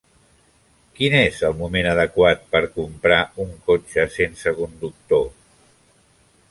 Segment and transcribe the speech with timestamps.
[0.99, 5.27] Quin és el moment adequat per comprar un cotxe sense conductor?